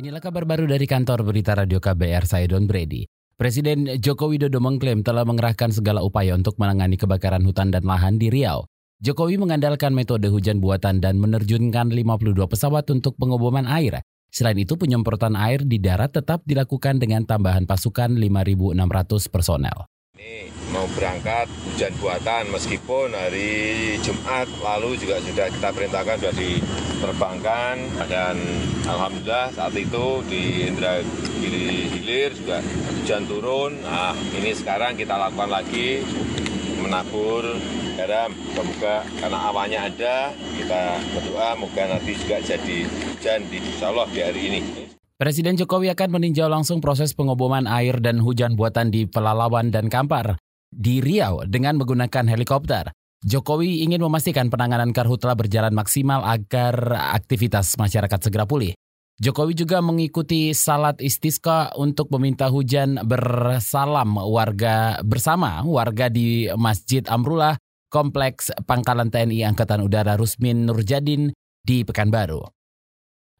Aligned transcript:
Inilah 0.00 0.24
kabar 0.24 0.48
baru 0.48 0.64
dari 0.64 0.88
kantor 0.88 1.28
berita 1.28 1.52
Radio 1.52 1.76
KBR, 1.76 2.24
saya 2.24 2.48
Don 2.48 2.64
Brady. 2.64 3.04
Presiden 3.36 3.84
Joko 4.00 4.32
Widodo 4.32 4.56
mengklaim 4.56 5.04
telah 5.04 5.28
mengerahkan 5.28 5.76
segala 5.76 6.00
upaya 6.00 6.32
untuk 6.32 6.56
menangani 6.56 6.96
kebakaran 6.96 7.44
hutan 7.44 7.68
dan 7.68 7.84
lahan 7.84 8.16
di 8.16 8.32
Riau. 8.32 8.64
Jokowi 9.04 9.36
mengandalkan 9.36 9.92
metode 9.92 10.32
hujan 10.32 10.56
buatan 10.56 11.04
dan 11.04 11.20
menerjunkan 11.20 11.92
52 11.92 12.32
pesawat 12.48 12.88
untuk 12.88 13.12
pengoboman 13.20 13.68
air. 13.68 14.00
Selain 14.32 14.56
itu, 14.56 14.80
penyemprotan 14.80 15.36
air 15.36 15.60
di 15.68 15.76
darat 15.76 16.16
tetap 16.16 16.48
dilakukan 16.48 16.96
dengan 16.96 17.28
tambahan 17.28 17.68
pasukan 17.68 18.16
5.600 18.16 19.28
personel. 19.28 19.84
Mau 20.70 20.86
berangkat 20.94 21.50
hujan 21.66 21.92
buatan 21.98 22.50
meskipun 22.54 23.10
hari 23.10 23.98
Jumat 24.00 24.46
lalu 24.62 24.94
juga 24.98 25.18
sudah 25.18 25.50
kita 25.50 25.68
perintahkan 25.74 26.16
sudah 26.22 26.34
diterbangkan 26.38 27.74
dan 28.06 28.36
Alhamdulillah 28.86 29.50
saat 29.54 29.74
itu 29.74 30.22
di 30.26 30.66
Indragiri 30.70 31.90
Hilir 31.94 32.30
juga 32.34 32.62
hujan 32.62 33.22
turun. 33.26 33.82
Nah 33.82 34.14
ini 34.34 34.50
sekarang 34.54 34.94
kita 34.98 35.14
lakukan 35.14 35.50
lagi 35.50 36.02
menabur 36.80 37.44
garam. 37.94 38.30
Semoga 38.56 39.04
karena 39.20 39.38
awannya 39.52 39.80
ada, 39.92 40.16
kita 40.56 40.82
berdoa 41.12 41.48
moga 41.60 41.84
nanti 41.86 42.16
juga 42.16 42.40
jadi 42.40 42.78
hujan 42.88 43.40
di 43.46 43.58
Insya 43.60 43.92
Allah 43.92 44.06
di 44.08 44.20
hari 44.24 44.40
ini. 44.50 44.60
Presiden 45.20 45.52
Jokowi 45.52 45.92
akan 45.92 46.16
meninjau 46.16 46.48
langsung 46.48 46.80
proses 46.80 47.12
pengoboman 47.12 47.68
air 47.68 48.00
dan 48.00 48.24
hujan 48.24 48.56
buatan 48.56 48.88
di 48.88 49.04
Pelalawan 49.04 49.68
dan 49.68 49.92
Kampar 49.92 50.40
di 50.70 51.02
Riau 51.02 51.44
dengan 51.44 51.76
menggunakan 51.76 52.30
helikopter. 52.30 52.94
Jokowi 53.20 53.84
ingin 53.84 54.00
memastikan 54.00 54.48
penanganan 54.48 54.96
karhutla 54.96 55.36
berjalan 55.36 55.76
maksimal 55.76 56.24
agar 56.24 56.94
aktivitas 57.12 57.76
masyarakat 57.76 58.16
segera 58.16 58.48
pulih. 58.48 58.72
Jokowi 59.20 59.52
juga 59.52 59.84
mengikuti 59.84 60.56
salat 60.56 60.96
istisqa 61.04 61.76
untuk 61.76 62.08
meminta 62.16 62.48
hujan 62.48 62.96
bersalam 63.04 64.16
warga 64.16 64.96
bersama 65.04 65.60
warga 65.68 66.08
di 66.08 66.48
Masjid 66.56 67.04
Amrullah, 67.04 67.60
Kompleks 67.92 68.48
Pangkalan 68.64 69.12
TNI 69.12 69.44
Angkatan 69.44 69.84
Udara 69.84 70.16
Rusmin 70.16 70.64
Nurjadin 70.64 71.36
di 71.60 71.84
Pekanbaru. 71.84 72.59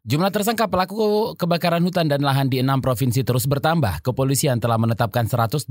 Jumlah 0.01 0.33
tersangka 0.33 0.65
pelaku 0.65 1.37
kebakaran 1.37 1.85
hutan 1.85 2.09
dan 2.09 2.25
lahan 2.25 2.49
di 2.49 2.57
enam 2.57 2.81
provinsi 2.81 3.21
terus 3.21 3.45
bertambah. 3.45 4.01
Kepolisian 4.01 4.57
telah 4.57 4.81
menetapkan 4.81 5.29
185 5.29 5.69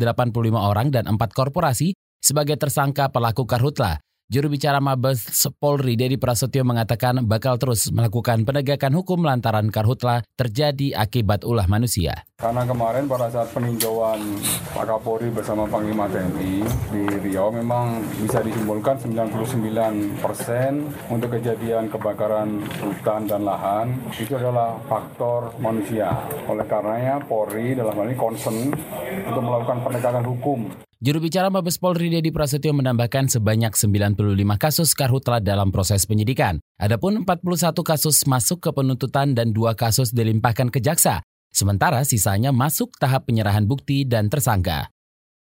orang 0.55 0.95
dan 0.95 1.11
empat 1.11 1.35
korporasi 1.35 1.99
sebagai 2.23 2.55
tersangka 2.55 3.11
pelaku 3.11 3.43
karhutla. 3.43 3.99
Juru 4.31 4.47
bicara 4.47 4.79
Mabes 4.79 5.27
Polri 5.59 5.99
Dedi 5.99 6.15
Prasetyo 6.15 6.63
mengatakan 6.63 7.27
bakal 7.27 7.59
terus 7.59 7.91
melakukan 7.91 8.47
penegakan 8.47 8.95
hukum 8.95 9.27
lantaran 9.27 9.75
karhutla 9.75 10.23
terjadi 10.39 10.95
akibat 10.95 11.43
ulah 11.43 11.67
manusia. 11.67 12.23
Karena 12.39 12.63
kemarin 12.63 13.11
pada 13.11 13.27
saat 13.27 13.51
peninjauan 13.51 14.23
Pak 14.71 14.87
Kapolri 14.87 15.35
bersama 15.35 15.67
Panglima 15.67 16.07
TNI 16.07 16.63
di 16.95 17.03
Riau 17.27 17.51
memang 17.51 18.07
bisa 18.23 18.39
disimpulkan 18.39 19.03
99 19.03 20.23
persen 20.23 20.87
untuk 21.11 21.35
kejadian 21.35 21.91
kebakaran 21.91 22.63
hutan 22.87 23.27
dan 23.27 23.43
lahan 23.43 23.99
itu 24.15 24.39
adalah 24.39 24.79
faktor 24.87 25.59
manusia. 25.59 26.15
Oleh 26.47 26.71
karenanya 26.71 27.19
Polri 27.27 27.75
dalam 27.75 27.99
hal 27.99 28.07
ini 28.07 28.15
concern 28.15 28.79
untuk 29.27 29.43
melakukan 29.43 29.83
penegakan 29.83 30.23
hukum 30.23 30.71
Juru 31.01 31.17
bicara 31.17 31.49
Mabes 31.49 31.81
Polri 31.81 32.13
Dedi 32.13 32.29
Prasetyo 32.29 32.77
menambahkan 32.77 33.25
sebanyak 33.33 33.73
95 33.73 34.21
kasus 34.61 34.93
karhutla 34.93 35.41
dalam 35.41 35.73
proses 35.73 36.05
penyidikan. 36.05 36.61
Adapun 36.77 37.25
41 37.25 37.73
kasus 37.81 38.29
masuk 38.29 38.61
ke 38.61 38.69
penuntutan 38.69 39.33
dan 39.33 39.57
dua 39.57 39.73
kasus 39.73 40.13
dilimpahkan 40.13 40.69
ke 40.69 40.77
jaksa. 40.85 41.25
Sementara 41.49 42.05
sisanya 42.05 42.53
masuk 42.53 42.93
tahap 43.01 43.33
penyerahan 43.33 43.65
bukti 43.65 44.05
dan 44.05 44.29
tersangka. 44.29 44.93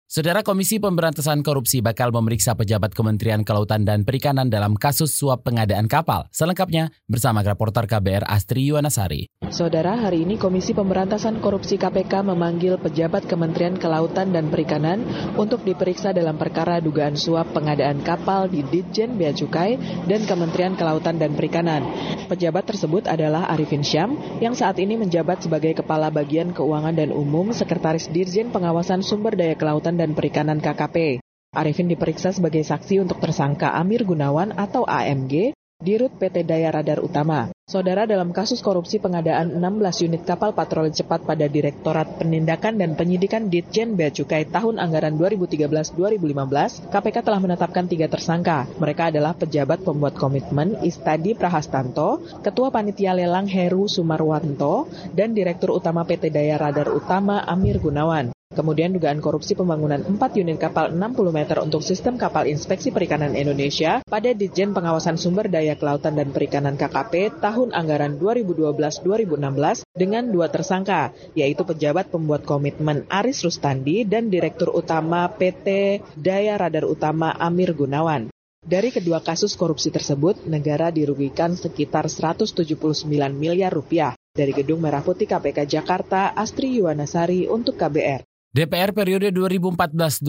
Saudara 0.05 0.45
Komisi 0.45 0.77
Pemberantasan 0.77 1.41
Korupsi 1.41 1.81
bakal 1.81 2.13
memeriksa 2.13 2.53
pejabat 2.53 2.93
Kementerian 2.93 3.41
Kelautan 3.41 3.89
dan 3.89 4.05
Perikanan 4.05 4.53
dalam 4.53 4.77
kasus 4.77 5.17
suap 5.17 5.49
pengadaan 5.49 5.89
kapal. 5.89 6.29
Selengkapnya 6.29 6.93
bersama 7.09 7.41
reporter 7.41 7.89
KBR 7.89 8.21
Astri 8.29 8.69
Yuwanasari. 8.69 9.33
Saudara, 9.49 9.97
hari 9.97 10.21
ini 10.21 10.37
Komisi 10.37 10.77
Pemberantasan 10.77 11.41
Korupsi 11.41 11.81
KPK 11.81 12.21
memanggil 12.21 12.77
pejabat 12.77 13.25
Kementerian 13.25 13.81
Kelautan 13.81 14.29
dan 14.29 14.53
Perikanan 14.53 15.01
untuk 15.41 15.65
diperiksa 15.65 16.13
dalam 16.13 16.37
perkara 16.37 16.77
dugaan 16.77 17.17
suap 17.17 17.57
pengadaan 17.57 18.05
kapal 18.05 18.45
di 18.45 18.61
Ditjen 18.61 19.17
Bea 19.17 19.33
Cukai 19.33 20.05
dan 20.05 20.21
Kementerian 20.29 20.77
Kelautan 20.77 21.17
dan 21.17 21.33
Perikanan. 21.33 21.81
Pejabat 22.29 22.69
tersebut 22.69 23.09
adalah 23.09 23.49
Arifin 23.49 23.81
Syam 23.81 24.21
yang 24.37 24.53
saat 24.53 24.77
ini 24.77 25.01
menjabat 25.01 25.41
sebagai 25.41 25.81
Kepala 25.81 26.13
Bagian 26.13 26.53
Keuangan 26.53 26.93
dan 26.93 27.09
Umum 27.09 27.49
Sekretaris 27.49 28.05
Dirjen 28.13 28.53
Pengawasan 28.53 29.01
Sumber 29.01 29.33
Daya 29.33 29.57
Kelautan 29.57 29.94
dan 29.95 30.15
Perikanan 30.15 30.59
KKP. 30.59 31.23
Arifin 31.55 31.87
diperiksa 31.87 32.35
sebagai 32.35 32.67
saksi 32.67 32.99
untuk 32.99 33.23
tersangka 33.23 33.71
Amir 33.79 34.03
Gunawan 34.03 34.51
atau 34.59 34.83
AMG 34.83 35.55
di 35.75 35.93
Rut 35.99 36.15
PT 36.15 36.47
Daya 36.47 36.71
Radar 36.71 37.03
Utama. 37.03 37.51
Saudara 37.65 38.05
dalam 38.05 38.29
kasus 38.29 38.61
korupsi 38.61 39.01
pengadaan 39.01 39.57
16 39.57 40.05
unit 40.05 40.21
kapal 40.21 40.53
patroli 40.53 40.93
cepat 40.93 41.25
pada 41.25 41.49
Direktorat 41.49 42.21
Penindakan 42.21 42.77
dan 42.77 42.93
Penyidikan 42.93 43.49
Ditjen 43.49 43.97
Bea 43.97 44.13
Cukai 44.13 44.45
tahun 44.45 44.77
anggaran 44.77 45.17
2013-2015, 45.17 46.93
KPK 46.93 47.17
telah 47.25 47.41
menetapkan 47.41 47.89
tiga 47.89 48.05
tersangka. 48.05 48.69
Mereka 48.77 49.09
adalah 49.09 49.33
pejabat 49.33 49.81
pembuat 49.81 50.13
komitmen 50.13 50.77
Istadi 50.85 51.33
Prahastanto, 51.33 52.21
Ketua 52.45 52.69
Panitia 52.69 53.17
Lelang 53.17 53.49
Heru 53.49 53.89
Sumarwanto, 53.89 54.85
dan 55.11 55.33
Direktur 55.33 55.73
Utama 55.73 56.05
PT 56.05 56.29
Daya 56.29 56.61
Radar 56.61 56.93
Utama 56.93 57.41
Amir 57.49 57.81
Gunawan. 57.81 58.34
Kemudian 58.55 58.95
dugaan 58.95 59.19
korupsi 59.19 59.51
pembangunan 59.51 59.99
4 59.99 60.15
unit 60.39 60.55
kapal 60.55 60.95
60 60.95 61.35
meter 61.35 61.59
untuk 61.59 61.83
sistem 61.83 62.15
kapal 62.15 62.47
inspeksi 62.47 62.95
perikanan 62.95 63.35
Indonesia 63.35 63.99
pada 64.07 64.31
Ditjen 64.31 64.71
Pengawasan 64.71 65.19
Sumber 65.19 65.51
Daya 65.51 65.75
Kelautan 65.75 66.15
dan 66.15 66.31
Perikanan 66.31 66.79
KKP 66.79 67.43
tahun 67.43 67.75
anggaran 67.75 68.15
2012-2016 68.15 69.83
dengan 69.91 70.31
dua 70.31 70.47
tersangka, 70.47 71.11
yaitu 71.35 71.67
pejabat 71.67 72.07
pembuat 72.07 72.47
komitmen 72.47 73.03
Aris 73.11 73.43
Rustandi 73.43 74.07
dan 74.07 74.31
Direktur 74.31 74.71
Utama 74.71 75.27
PT 75.35 75.99
Daya 76.15 76.55
Radar 76.55 76.87
Utama 76.87 77.35
Amir 77.35 77.75
Gunawan. 77.75 78.31
Dari 78.65 78.89
kedua 78.89 79.19
kasus 79.21 79.53
korupsi 79.53 79.91
tersebut, 79.91 80.47
negara 80.49 80.89
dirugikan 80.89 81.53
sekitar 81.53 82.07
179 82.09 83.05
miliar 83.35 83.69
rupiah. 83.69 84.15
Dari 84.35 84.51
Gedung 84.51 84.81
Merah 84.81 85.05
Putih 85.05 85.29
KPK 85.29 85.69
Jakarta, 85.69 86.33
Astri 86.33 86.81
Yuwanasari 86.81 87.45
untuk 87.45 87.77
KBR. 87.77 88.25
DPR 88.55 88.95
periode 88.95 89.35
2014-2019 89.35 90.23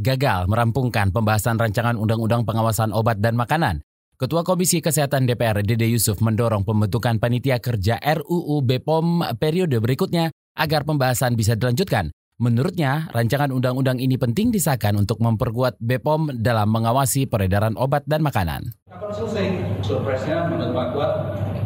gagal 0.00 0.48
merampungkan 0.48 1.12
pembahasan 1.12 1.60
rancangan 1.60 2.00
Undang-Undang 2.00 2.48
Pengawasan 2.48 2.96
Obat 2.96 3.20
dan 3.20 3.36
Makanan. 3.36 3.84
Ketua 4.16 4.40
Komisi 4.40 4.80
Kesehatan 4.80 5.28
DPR 5.28 5.60
Dede 5.60 5.84
Yusuf 5.84 6.24
mendorong 6.24 6.64
pembentukan 6.64 7.20
panitia 7.20 7.60
kerja 7.60 8.00
RUU 8.00 8.64
BPOM 8.64 9.36
periode 9.36 9.76
berikutnya 9.84 10.32
agar 10.56 10.88
pembahasan 10.88 11.36
bisa 11.36 11.52
dilanjutkan. 11.52 12.08
Menurutnya, 12.40 13.12
rancangan 13.12 13.52
undang-undang 13.52 14.00
ini 14.00 14.16
penting 14.16 14.48
disahkan 14.48 14.96
untuk 14.96 15.20
memperkuat 15.20 15.76
BPOM 15.76 16.40
dalam 16.40 16.72
mengawasi 16.72 17.28
peredaran 17.28 17.76
obat 17.76 18.08
dan 18.08 18.24
makanan. 18.24 18.72
Kapan 18.88 19.12
selesai? 19.12 19.46
Surprise-nya 19.84 20.48
menurut 20.48 20.72
Pak 20.72 20.88
Kuat 20.96 21.12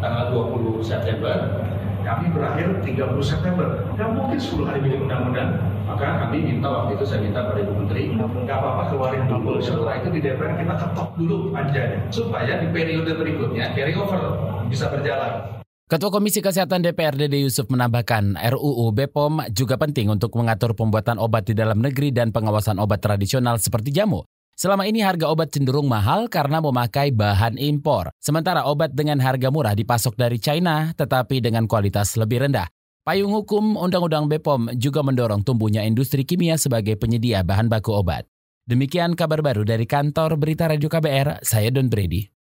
tanggal 0.02 0.34
20 0.34 0.82
September 0.82 1.62
kami 2.02 2.26
berakhir 2.32 2.68
30 2.82 3.20
September. 3.22 3.66
Tidak 3.94 4.10
mungkin 4.12 4.38
10 4.38 4.68
hari 4.68 4.78
bikin 4.84 5.06
undang-undang. 5.06 5.60
Maka 5.84 6.26
kami 6.26 6.38
minta 6.46 6.68
waktu 6.70 6.94
itu 6.94 7.04
saya 7.04 7.20
minta 7.26 7.50
pada 7.50 7.60
Ibu 7.60 7.72
Menteri, 7.74 8.14
nggak 8.14 8.56
apa-apa 8.56 8.82
keluarin 8.94 9.24
dulu. 9.26 9.58
Setelah 9.58 9.98
itu 9.98 10.08
di 10.14 10.20
DPR 10.22 10.54
kita 10.54 10.74
ketok 10.78 11.08
dulu 11.18 11.36
panjanya. 11.50 11.98
Supaya 12.14 12.62
di 12.62 12.68
periode 12.70 13.10
berikutnya 13.18 13.74
carry 13.74 13.94
over 13.98 14.22
bisa 14.70 14.86
berjalan. 14.86 15.60
Ketua 15.90 16.14
Komisi 16.14 16.38
Kesehatan 16.38 16.86
DPR 16.86 17.18
Dede 17.18 17.42
Yusuf 17.42 17.66
menambahkan 17.66 18.38
RUU 18.38 18.94
BPOM 18.94 19.50
juga 19.50 19.74
penting 19.74 20.06
untuk 20.06 20.30
mengatur 20.38 20.70
pembuatan 20.78 21.18
obat 21.18 21.50
di 21.50 21.54
dalam 21.58 21.82
negeri 21.82 22.14
dan 22.14 22.30
pengawasan 22.30 22.78
obat 22.78 23.02
tradisional 23.02 23.58
seperti 23.58 23.90
jamu. 23.90 24.22
Selama 24.60 24.84
ini 24.84 25.00
harga 25.00 25.24
obat 25.32 25.56
cenderung 25.56 25.88
mahal 25.88 26.28
karena 26.28 26.60
memakai 26.60 27.16
bahan 27.16 27.56
impor. 27.56 28.12
Sementara 28.20 28.68
obat 28.68 28.92
dengan 28.92 29.16
harga 29.16 29.48
murah 29.48 29.72
dipasok 29.72 30.20
dari 30.20 30.36
China 30.36 30.92
tetapi 30.92 31.40
dengan 31.40 31.64
kualitas 31.64 32.12
lebih 32.20 32.44
rendah. 32.44 32.68
Payung 33.00 33.32
hukum 33.32 33.80
Undang-Undang 33.80 34.28
BPOM 34.28 34.76
juga 34.76 35.00
mendorong 35.00 35.40
tumbuhnya 35.40 35.80
industri 35.88 36.28
kimia 36.28 36.60
sebagai 36.60 37.00
penyedia 37.00 37.40
bahan 37.40 37.72
baku 37.72 38.04
obat. 38.04 38.28
Demikian 38.68 39.16
kabar 39.16 39.40
baru 39.40 39.64
dari 39.64 39.88
kantor 39.88 40.36
Berita 40.36 40.68
Radio 40.68 40.92
KBR, 40.92 41.40
saya 41.40 41.72
Don 41.72 41.88
Brady. 41.88 42.39